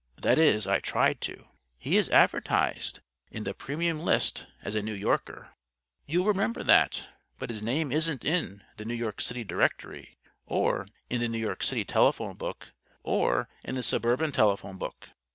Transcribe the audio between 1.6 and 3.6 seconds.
He is advertised in the